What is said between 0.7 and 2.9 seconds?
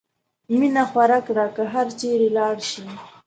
خوره کړه که هر چېرې لاړ شې.